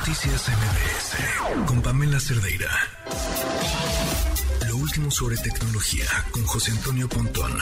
[0.00, 2.70] Noticias MBS con Pamela Cerdeira.
[4.66, 7.52] Lo último sobre tecnología con José Antonio Pontón.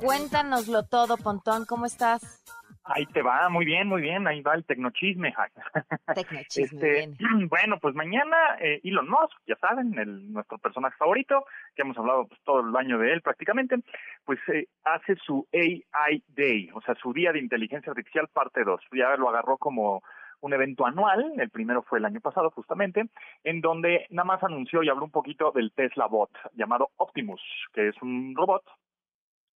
[0.00, 2.42] Cuéntanoslo todo, Pontón, ¿cómo estás?
[2.82, 5.32] Ahí te va, muy bien, muy bien, ahí va el tecnochisme.
[6.16, 7.14] Tecnochisme, Este,
[7.48, 11.44] bueno, pues mañana eh, Elon Musk, ya saben, el, nuestro personaje favorito,
[11.76, 13.76] que hemos hablado pues, todo el año de él prácticamente,
[14.24, 18.80] pues eh, hace su AI Day, o sea, su Día de Inteligencia Artificial parte 2.
[18.92, 20.02] Ya lo agarró como
[20.42, 23.08] un evento anual, el primero fue el año pasado justamente,
[23.44, 27.40] en donde nada más anunció y habló un poquito del Tesla Bot, llamado Optimus,
[27.72, 28.62] que es un robot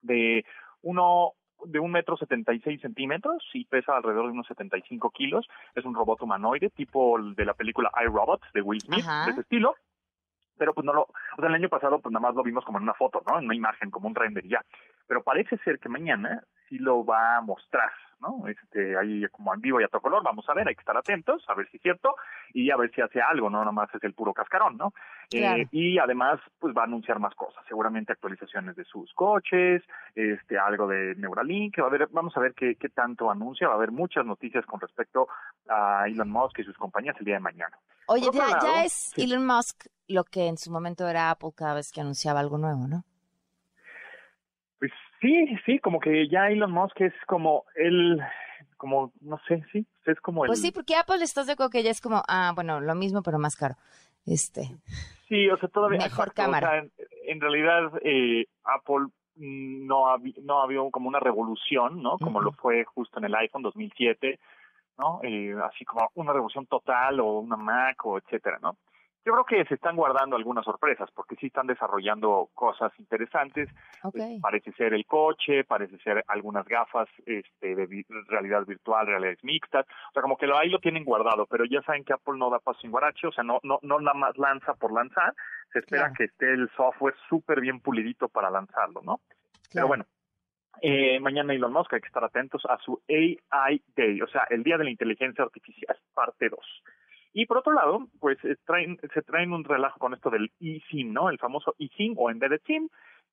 [0.00, 0.44] de
[0.82, 1.32] uno
[1.64, 5.10] de un metro setenta y seis centímetros y pesa alrededor de unos setenta y cinco
[5.10, 5.48] kilos.
[5.74, 9.24] Es un robot humanoide tipo de la película iRobot de Will Smith, Ajá.
[9.24, 9.74] de ese estilo.
[10.58, 12.78] Pero pues no lo, o sea, el año pasado pues nada más lo vimos como
[12.78, 13.38] en una foto, ¿no?
[13.38, 14.62] En una imagen, como un render ya.
[15.06, 18.46] Pero parece ser que mañana sí lo va a mostrar, ¿no?
[18.48, 20.96] Este, ahí como en vivo y a todo color, vamos a ver, hay que estar
[20.96, 22.14] atentos, a ver si es cierto,
[22.52, 24.92] y a ver si hace algo, no nada más es el puro cascarón, ¿no?
[25.30, 25.62] Claro.
[25.62, 29.82] Eh, y además, pues va a anunciar más cosas, seguramente actualizaciones de sus coches,
[30.14, 33.74] este, algo de Neuralink, va a ver, vamos a ver qué, qué tanto anuncia, va
[33.74, 35.28] a haber muchas noticias con respecto
[35.68, 37.78] a Elon Musk y sus compañías el día de mañana.
[38.08, 39.24] Oye, ya, ya es sí.
[39.24, 42.86] Elon Musk lo que en su momento era Apple cada vez que anunciaba algo nuevo,
[42.86, 43.04] ¿no?
[45.20, 48.20] Sí, sí, como que ya Elon Musk es como él,
[48.76, 50.48] como, no sé, sí, es como el...
[50.48, 53.22] Pues sí, porque Apple estás de acuerdo que ya es como, ah, bueno, lo mismo
[53.22, 53.76] pero más caro.
[54.26, 54.62] Este,
[55.28, 55.98] Sí, o sea, todavía.
[55.98, 56.68] Mejor exacto, o cámara.
[56.70, 56.92] sea, en,
[57.26, 59.06] en realidad, eh, Apple
[59.36, 62.16] mm, no, habi- no había como una revolución, ¿no?
[62.18, 64.38] Como lo fue justo en el iPhone 2007,
[64.98, 65.20] ¿no?
[65.24, 68.76] Eh, así como una revolución total o una Mac o etcétera, ¿no?
[69.26, 73.68] Yo creo que se están guardando algunas sorpresas porque sí están desarrollando cosas interesantes.
[74.00, 79.42] Pues, parece ser el coche, parece ser algunas gafas este, de vi- realidad virtual, realidades
[79.42, 79.84] mixtas.
[80.10, 82.50] O sea, como que lo, ahí lo tienen guardado, pero ya saben que Apple no
[82.50, 85.34] da paso sin guarache, o sea, no, no, no nada más lanza por lanzar.
[85.72, 86.14] Se espera Claro.
[86.16, 89.20] que esté el software súper bien pulidito para lanzarlo, ¿no?
[89.74, 90.06] Pero bueno,
[90.82, 94.62] eh, mañana Elon Musk hay que estar atentos a su AI Day, o sea, el
[94.62, 96.60] Día de la Inteligencia Artificial, parte 2.
[97.38, 101.12] Y por otro lado, pues eh, traen, se traen un relajo con esto del eSIM,
[101.12, 101.28] ¿no?
[101.28, 102.88] El famoso eSIM o Embedded SIM,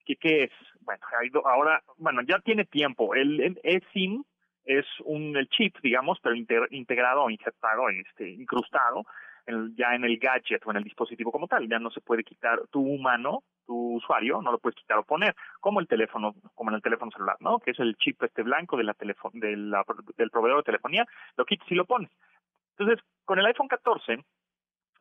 [0.05, 0.51] que ¿qué es?
[0.81, 1.01] Bueno,
[1.45, 3.15] ahora, bueno, ya tiene tiempo.
[3.15, 4.25] El, eSIM
[4.65, 6.35] es un el chip, digamos, pero
[6.69, 9.05] integrado o insertado, este, incrustado
[9.45, 11.69] en- ya en el gadget o en el dispositivo como tal.
[11.69, 15.33] Ya no se puede quitar tu humano, tu usuario, no lo puedes quitar o poner,
[15.61, 17.59] como el teléfono, como en el teléfono celular, ¿no?
[17.59, 19.85] Que es el chip este blanco de la telefo- de la-
[20.17, 21.05] del proveedor de telefonía,
[21.37, 22.11] lo quitas y lo pones.
[22.77, 24.23] Entonces, con el iPhone 14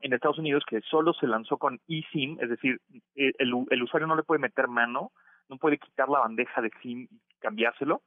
[0.01, 2.81] en Estados Unidos, que solo se lanzó con eSIM, es decir,
[3.15, 5.13] eh, el, el usuario no le puede meter mano,
[5.49, 8.03] no puede quitar la bandeja de SIM y cambiárselo,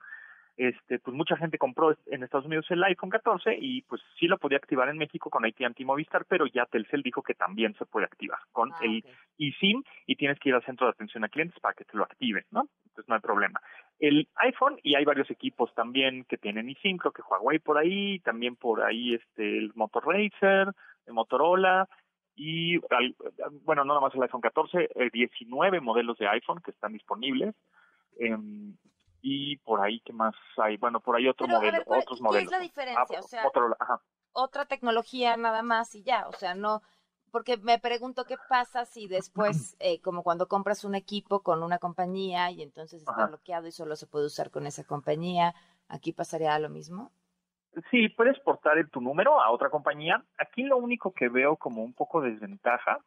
[0.58, 4.38] este, pues mucha gente compró en Estados Unidos el iPhone 14 y pues sí lo
[4.38, 8.06] podía activar en México con AT&T Movistar, pero ya Telcel dijo que también se puede
[8.06, 9.04] activar con Ah, el
[9.38, 12.04] eSIM y tienes que ir al centro de atención a clientes para que te lo
[12.04, 12.70] activen, ¿no?
[12.86, 13.60] Entonces no hay problema.
[14.00, 18.20] El iPhone, y hay varios equipos también que tienen eSIM, creo que Huawei por ahí,
[18.20, 20.70] también por ahí este el Motor Racer,
[21.06, 21.88] el Motorola,
[22.36, 22.78] y
[23.64, 27.56] bueno, no nada más el iPhone 14, eh, 19 modelos de iPhone que están disponibles.
[28.18, 28.78] em,
[29.28, 30.78] y por ahí, ¿qué más hay?
[30.78, 32.46] Bueno, por ahí otro Pero, modelo, ver, ¿cuál- otros qué modelos.
[32.46, 33.18] es la diferencia?
[33.20, 34.00] Ah, O sea, Motorola, ajá.
[34.34, 36.84] otra tecnología nada más y ya, o sea, no,
[37.32, 41.80] porque me pregunto qué pasa si después, eh, como cuando compras un equipo con una
[41.80, 43.28] compañía y entonces está Ajá.
[43.28, 45.56] bloqueado y solo se puede usar con esa compañía,
[45.88, 47.12] aquí pasaría lo mismo.
[47.90, 50.24] Sí, puedes portar tu número a otra compañía.
[50.38, 53.00] Aquí lo único que veo como un poco desventaja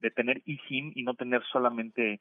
[0.00, 2.20] de tener eSIM y no tener solamente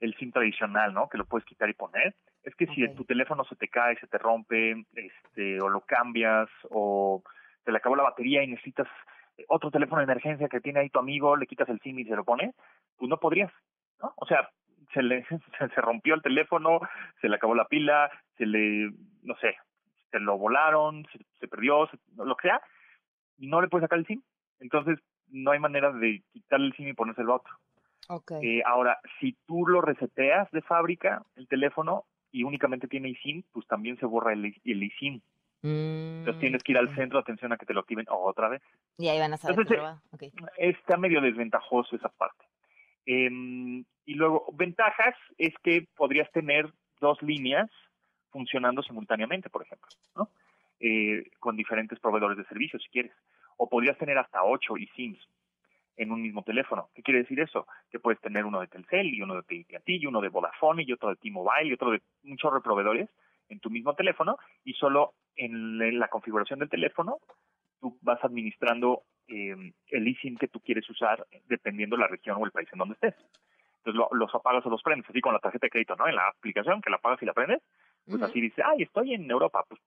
[0.00, 1.08] el SIM tradicional, ¿no?
[1.08, 2.14] Que lo puedes quitar y poner.
[2.42, 6.48] Es que si tu teléfono se te cae, se te rompe, este, o lo cambias,
[6.70, 7.22] o
[7.64, 8.86] se le acabó la batería y necesitas
[9.48, 12.14] otro teléfono de emergencia que tiene ahí tu amigo, le quitas el SIM y se
[12.16, 12.54] lo pone,
[12.96, 13.50] pues no podrías,
[14.00, 14.12] ¿no?
[14.16, 14.50] O sea,
[14.92, 15.24] se le
[15.58, 16.80] se, se rompió el teléfono,
[17.20, 18.90] se le acabó la pila, se le,
[19.22, 19.56] no sé,
[20.10, 22.60] se lo volaron, se, se perdió, se- lo que sea,
[23.38, 24.22] y no le puedes sacar el SIM.
[24.60, 24.98] Entonces,
[25.28, 27.54] no hay manera de quitarle el SIM y ponérselo a otro.
[28.42, 33.66] Eh, ahora, si tú lo reseteas de fábrica, el teléfono, y únicamente tiene eSIM, pues
[33.68, 35.20] también se borra el, el eSIM.
[35.62, 38.48] Entonces tienes que ir al Mm, centro de atención a que te lo activen otra
[38.48, 38.62] vez.
[38.98, 40.02] Y ahí van a saber que Entonces, es robado.
[40.10, 40.22] Ok.
[40.56, 42.44] Está medio desventajoso esa parte.
[43.06, 47.70] Em, y luego, ventajas es que podrías tener dos líneas
[48.30, 50.28] funcionando simultáneamente, por ejemplo, ¿no?
[50.80, 53.12] Eh, con diferentes proveedores de servicios, si quieres.
[53.56, 55.18] O podrías tener hasta ocho eSIMs
[55.96, 56.88] en un mismo teléfono.
[56.94, 57.66] ¿Qué quiere decir eso?
[57.90, 60.92] Que puedes tener uno de Telcel y uno de AT&T y uno de Vodafone y
[60.92, 63.08] otro de T-Mobile y otro de un chorro de proveedores
[63.48, 67.18] en tu mismo teléfono y solo en la configuración del teléfono
[67.80, 72.44] tú vas administrando eh, el eSIM que tú quieres usar dependiendo de la región o
[72.46, 73.14] el país en donde estés.
[73.84, 76.08] Entonces los apagas o los prendes, así con la tarjeta de crédito, ¿no?
[76.08, 77.60] En la aplicación que la apagas y la prendes,
[78.08, 79.80] pues así dice, ay, estoy en Europa, pues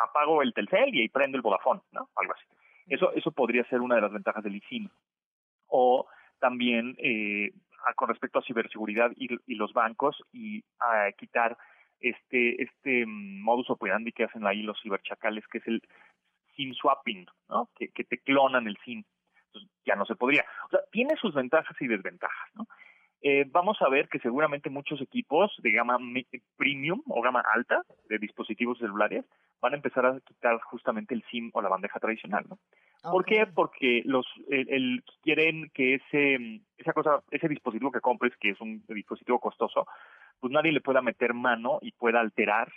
[0.00, 2.08] apago el Telcel y ahí prendo el Vodafone, ¿no?
[2.14, 2.44] Algo así.
[2.86, 4.88] Eso, eso podría ser una de las ventajas del eSIM.
[5.70, 6.06] O
[6.38, 7.52] también eh,
[7.96, 11.56] con respecto a ciberseguridad y, los bancos y a quitar
[12.00, 15.82] este este mm, modus operandi que hacen ahí los ciberchacales, que es el
[16.56, 17.68] SIM swapping, ¿no?
[17.76, 19.04] Que, que te clonan el SIM.
[19.46, 20.44] Entonces, ya no se podría.
[20.66, 22.66] O sea, tiene sus ventajas y desventajas, ¿no?
[23.22, 25.98] Eh, vamos a ver que seguramente muchos equipos de gama
[26.56, 29.26] premium o gama alta de dispositivos celulares
[29.60, 32.58] van a empezar a quitar justamente el SIM o la bandeja tradicional, ¿no?
[33.02, 33.46] ¿Por qué?
[33.46, 38.84] Porque los el, quieren que ese esa cosa ese dispositivo que compres que es un
[38.88, 39.86] dispositivo costoso,
[40.38, 42.72] pues nadie le pueda meter mano y pueda alterar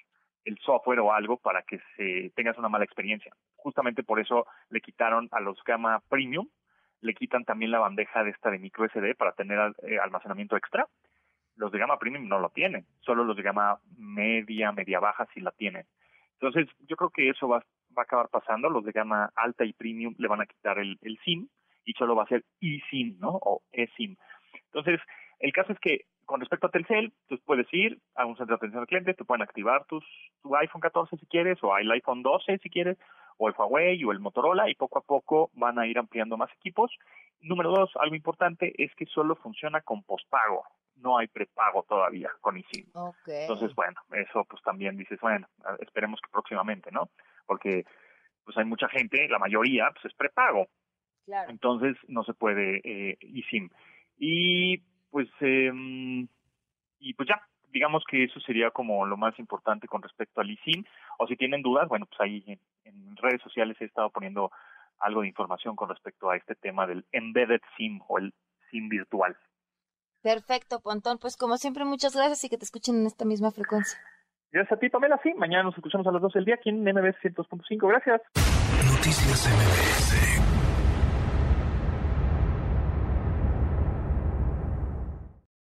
[0.46, 3.34] el software o algo para que se tengas una mala experiencia.
[3.56, 6.48] Justamente por eso le quitaron a los gama premium
[7.04, 10.88] le quitan también la bandeja de esta de micro SD para tener eh, almacenamiento extra.
[11.56, 15.42] Los de gama premium no lo tienen, solo los de gama media, media baja sí
[15.42, 15.86] la tienen.
[16.40, 17.64] Entonces, yo creo que eso va,
[17.98, 18.70] va a acabar pasando.
[18.70, 21.48] Los de gama alta y premium le van a quitar el, el SIM
[21.86, 23.40] y solo va a ser eSIM, ¿no?
[23.42, 24.16] O eSIM.
[24.66, 25.00] Entonces,
[25.40, 28.58] el caso es que con respecto a Telcel, tú puedes ir a un centro de
[28.58, 30.06] atención al cliente, te pueden activar tus,
[30.42, 32.98] tu iPhone 14 si quieres, o el iPhone 12 si quieres,
[33.38, 36.52] o el Huawei o el Motorola, y poco a poco van a ir ampliando más
[36.54, 36.92] equipos.
[37.42, 40.64] Número dos, algo importante es que solo funciona con postpago,
[40.96, 42.86] no hay prepago todavía con eSIM.
[43.28, 45.48] Entonces, bueno, eso pues también dices, bueno,
[45.80, 47.10] esperemos que próximamente, ¿no?
[47.46, 47.86] Porque
[48.44, 50.68] pues hay mucha gente, la mayoría, pues es prepago.
[51.26, 51.50] Claro.
[51.50, 53.70] Entonces no se puede eh, eSIM.
[54.18, 54.78] Y
[55.10, 55.72] pues, eh,
[57.00, 60.84] y pues ya, digamos que eso sería como lo más importante con respecto al eSIM.
[61.20, 64.52] O si tienen dudas, bueno, pues ahí en, en redes sociales he estado poniendo
[65.00, 68.34] algo de información con respecto a este tema del embedded SIM o el
[68.70, 69.38] SIM virtual.
[70.22, 71.18] Perfecto, Pontón.
[71.20, 74.00] Pues como siempre, muchas gracias y que te escuchen en esta misma frecuencia.
[74.54, 75.20] Gracias a ti, Pamela.
[75.24, 77.88] Sí, mañana nos escuchamos a las 12 del día aquí en MBS 100.5.
[77.90, 78.22] Gracias.
[78.86, 80.53] Noticias MBS